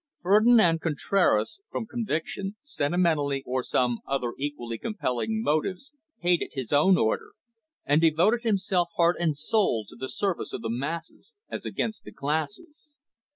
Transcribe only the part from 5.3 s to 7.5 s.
motives, hated his own order,